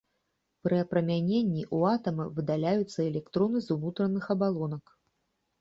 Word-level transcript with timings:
Пры 0.67 0.79
апрамяненні 0.83 1.63
ў 1.65 1.99
атама 1.99 2.25
выдаляюцца 2.39 2.97
электроны 3.11 3.57
з 3.67 3.73
унутраных 3.77 4.23
абалонак. 4.37 4.85